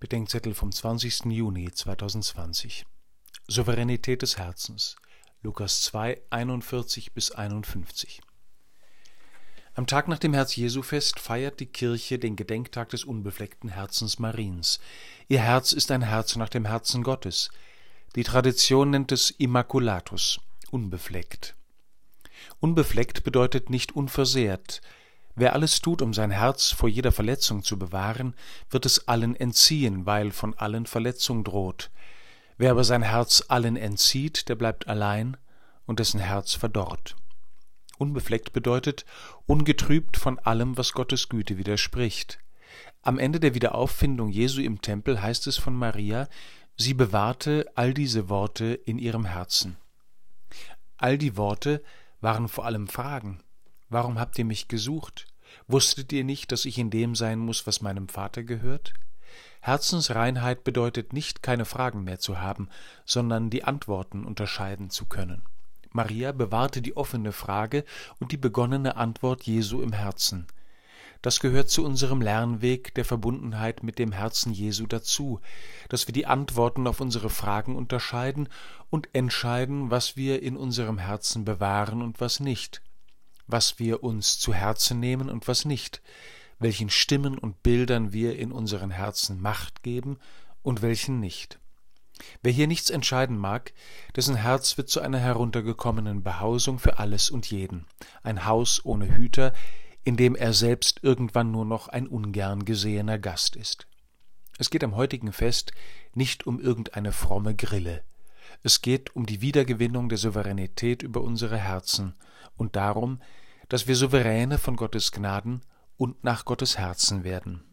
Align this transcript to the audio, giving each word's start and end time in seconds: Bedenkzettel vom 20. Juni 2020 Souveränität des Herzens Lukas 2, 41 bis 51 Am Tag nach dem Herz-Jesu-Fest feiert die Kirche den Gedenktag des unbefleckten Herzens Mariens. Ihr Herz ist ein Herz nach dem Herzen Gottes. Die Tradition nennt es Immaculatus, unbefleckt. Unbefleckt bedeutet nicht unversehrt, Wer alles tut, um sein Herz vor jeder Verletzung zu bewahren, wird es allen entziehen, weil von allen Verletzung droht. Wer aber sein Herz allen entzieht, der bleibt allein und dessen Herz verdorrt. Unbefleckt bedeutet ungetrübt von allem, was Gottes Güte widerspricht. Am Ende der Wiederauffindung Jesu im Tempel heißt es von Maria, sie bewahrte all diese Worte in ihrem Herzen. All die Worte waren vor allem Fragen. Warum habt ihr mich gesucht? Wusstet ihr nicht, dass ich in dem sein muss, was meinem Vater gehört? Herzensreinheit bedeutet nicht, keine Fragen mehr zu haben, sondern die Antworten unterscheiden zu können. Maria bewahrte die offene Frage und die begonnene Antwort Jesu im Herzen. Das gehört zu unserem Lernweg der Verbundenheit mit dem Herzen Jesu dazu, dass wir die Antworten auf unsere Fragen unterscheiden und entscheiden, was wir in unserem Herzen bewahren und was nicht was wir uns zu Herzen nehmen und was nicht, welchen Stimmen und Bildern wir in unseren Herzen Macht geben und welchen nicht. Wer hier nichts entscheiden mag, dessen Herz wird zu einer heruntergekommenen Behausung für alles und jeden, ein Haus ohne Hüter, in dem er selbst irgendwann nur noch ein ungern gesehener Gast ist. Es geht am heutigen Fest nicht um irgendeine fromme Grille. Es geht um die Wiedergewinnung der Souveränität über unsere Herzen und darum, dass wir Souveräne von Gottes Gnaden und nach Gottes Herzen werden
Bedenkzettel 0.00 0.54
vom 0.54 0.72
20. 0.72 1.26
Juni 1.26 1.70
2020 1.70 2.86
Souveränität 3.46 4.22
des 4.22 4.38
Herzens 4.38 4.96
Lukas 5.42 5.82
2, 5.82 6.22
41 6.30 7.12
bis 7.12 7.32
51 7.32 8.22
Am 9.74 9.86
Tag 9.86 10.08
nach 10.08 10.18
dem 10.18 10.32
Herz-Jesu-Fest 10.32 11.20
feiert 11.20 11.60
die 11.60 11.66
Kirche 11.66 12.18
den 12.18 12.34
Gedenktag 12.34 12.88
des 12.88 13.04
unbefleckten 13.04 13.68
Herzens 13.68 14.18
Mariens. 14.18 14.80
Ihr 15.28 15.40
Herz 15.40 15.72
ist 15.72 15.90
ein 15.90 16.00
Herz 16.00 16.34
nach 16.36 16.48
dem 16.48 16.64
Herzen 16.64 17.02
Gottes. 17.02 17.50
Die 18.16 18.24
Tradition 18.24 18.88
nennt 18.88 19.12
es 19.12 19.28
Immaculatus, 19.28 20.40
unbefleckt. 20.70 21.56
Unbefleckt 22.58 23.22
bedeutet 23.22 23.68
nicht 23.68 23.94
unversehrt, 23.94 24.80
Wer 25.40 25.54
alles 25.54 25.80
tut, 25.80 26.02
um 26.02 26.12
sein 26.12 26.30
Herz 26.30 26.70
vor 26.70 26.90
jeder 26.90 27.12
Verletzung 27.12 27.62
zu 27.62 27.78
bewahren, 27.78 28.34
wird 28.68 28.84
es 28.84 29.08
allen 29.08 29.34
entziehen, 29.34 30.04
weil 30.04 30.32
von 30.32 30.52
allen 30.52 30.84
Verletzung 30.84 31.44
droht. 31.44 31.90
Wer 32.58 32.72
aber 32.72 32.84
sein 32.84 33.00
Herz 33.00 33.44
allen 33.48 33.78
entzieht, 33.78 34.50
der 34.50 34.54
bleibt 34.56 34.86
allein 34.86 35.38
und 35.86 35.98
dessen 35.98 36.20
Herz 36.20 36.52
verdorrt. 36.52 37.16
Unbefleckt 37.96 38.52
bedeutet 38.52 39.06
ungetrübt 39.46 40.18
von 40.18 40.38
allem, 40.40 40.76
was 40.76 40.92
Gottes 40.92 41.30
Güte 41.30 41.56
widerspricht. 41.56 42.38
Am 43.00 43.18
Ende 43.18 43.40
der 43.40 43.54
Wiederauffindung 43.54 44.28
Jesu 44.28 44.60
im 44.60 44.82
Tempel 44.82 45.22
heißt 45.22 45.46
es 45.46 45.56
von 45.56 45.74
Maria, 45.74 46.28
sie 46.76 46.92
bewahrte 46.92 47.64
all 47.76 47.94
diese 47.94 48.28
Worte 48.28 48.74
in 48.74 48.98
ihrem 48.98 49.24
Herzen. 49.24 49.78
All 50.98 51.16
die 51.16 51.38
Worte 51.38 51.82
waren 52.20 52.46
vor 52.46 52.66
allem 52.66 52.88
Fragen. 52.88 53.42
Warum 53.90 54.20
habt 54.20 54.38
ihr 54.38 54.44
mich 54.44 54.68
gesucht? 54.68 55.26
Wusstet 55.66 56.12
ihr 56.12 56.22
nicht, 56.22 56.52
dass 56.52 56.64
ich 56.64 56.78
in 56.78 56.90
dem 56.90 57.16
sein 57.16 57.40
muss, 57.40 57.66
was 57.66 57.82
meinem 57.82 58.08
Vater 58.08 58.44
gehört? 58.44 58.94
Herzensreinheit 59.60 60.62
bedeutet 60.62 61.12
nicht, 61.12 61.42
keine 61.42 61.64
Fragen 61.64 62.04
mehr 62.04 62.20
zu 62.20 62.40
haben, 62.40 62.68
sondern 63.04 63.50
die 63.50 63.64
Antworten 63.64 64.24
unterscheiden 64.24 64.90
zu 64.90 65.06
können. 65.06 65.42
Maria 65.90 66.30
bewahrte 66.30 66.82
die 66.82 66.96
offene 66.96 67.32
Frage 67.32 67.84
und 68.20 68.30
die 68.30 68.36
begonnene 68.36 68.96
Antwort 68.96 69.42
Jesu 69.42 69.82
im 69.82 69.92
Herzen. 69.92 70.46
Das 71.20 71.40
gehört 71.40 71.68
zu 71.68 71.84
unserem 71.84 72.22
Lernweg 72.22 72.94
der 72.94 73.04
Verbundenheit 73.04 73.82
mit 73.82 73.98
dem 73.98 74.12
Herzen 74.12 74.52
Jesu 74.52 74.86
dazu, 74.86 75.40
dass 75.88 76.06
wir 76.06 76.12
die 76.12 76.26
Antworten 76.26 76.86
auf 76.86 77.00
unsere 77.00 77.28
Fragen 77.28 77.74
unterscheiden 77.74 78.48
und 78.88 79.08
entscheiden, 79.14 79.90
was 79.90 80.16
wir 80.16 80.42
in 80.42 80.56
unserem 80.56 80.98
Herzen 80.98 81.44
bewahren 81.44 82.02
und 82.02 82.20
was 82.20 82.38
nicht 82.38 82.82
was 83.52 83.78
wir 83.78 84.02
uns 84.02 84.38
zu 84.38 84.54
Herzen 84.54 85.00
nehmen 85.00 85.28
und 85.28 85.48
was 85.48 85.64
nicht, 85.64 86.02
welchen 86.58 86.90
Stimmen 86.90 87.38
und 87.38 87.62
Bildern 87.62 88.12
wir 88.12 88.38
in 88.38 88.52
unseren 88.52 88.90
Herzen 88.90 89.40
Macht 89.40 89.82
geben 89.82 90.18
und 90.62 90.82
welchen 90.82 91.20
nicht. 91.20 91.58
Wer 92.42 92.52
hier 92.52 92.66
nichts 92.66 92.90
entscheiden 92.90 93.38
mag, 93.38 93.72
dessen 94.14 94.34
Herz 94.34 94.76
wird 94.76 94.90
zu 94.90 95.00
einer 95.00 95.18
heruntergekommenen 95.18 96.22
Behausung 96.22 96.78
für 96.78 96.98
alles 96.98 97.30
und 97.30 97.50
jeden, 97.50 97.86
ein 98.22 98.44
Haus 98.44 98.84
ohne 98.84 99.16
Hüter, 99.16 99.54
in 100.04 100.16
dem 100.16 100.34
er 100.34 100.52
selbst 100.52 101.00
irgendwann 101.02 101.50
nur 101.50 101.64
noch 101.64 101.88
ein 101.88 102.06
ungern 102.06 102.64
gesehener 102.64 103.18
Gast 103.18 103.56
ist. 103.56 103.86
Es 104.58 104.68
geht 104.68 104.84
am 104.84 104.96
heutigen 104.96 105.32
Fest 105.32 105.72
nicht 106.14 106.46
um 106.46 106.60
irgendeine 106.60 107.12
fromme 107.12 107.54
Grille. 107.54 108.02
Es 108.62 108.82
geht 108.82 109.14
um 109.16 109.26
die 109.26 109.40
Wiedergewinnung 109.40 110.08
der 110.08 110.18
Souveränität 110.18 111.02
über 111.02 111.22
unsere 111.22 111.56
Herzen 111.56 112.14
und 112.56 112.76
darum, 112.76 113.20
dass 113.68 113.86
wir 113.86 113.96
Souveräne 113.96 114.58
von 114.58 114.76
Gottes 114.76 115.12
Gnaden 115.12 115.62
und 115.96 116.24
nach 116.24 116.44
Gottes 116.44 116.78
Herzen 116.78 117.24
werden 117.24 117.64